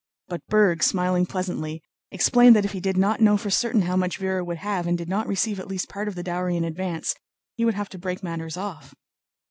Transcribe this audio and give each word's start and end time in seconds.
But 0.27 0.41
Berg, 0.47 0.81
smiling 0.81 1.27
pleasantly, 1.27 1.83
explained 2.09 2.55
that 2.55 2.65
if 2.65 2.71
he 2.71 2.79
did 2.79 2.97
not 2.97 3.21
know 3.21 3.37
for 3.37 3.51
certain 3.51 3.83
how 3.83 3.95
much 3.95 4.19
Véra 4.19 4.43
would 4.43 4.57
have 4.57 4.87
and 4.87 4.97
did 4.97 5.07
not 5.07 5.27
receive 5.27 5.59
at 5.59 5.67
least 5.67 5.89
part 5.89 6.07
of 6.07 6.15
the 6.15 6.23
dowry 6.23 6.57
in 6.57 6.63
advance, 6.63 7.13
he 7.55 7.65
would 7.65 7.75
have 7.75 7.89
to 7.89 7.99
break 7.99 8.23
matters 8.23 8.57
off. 8.57 8.95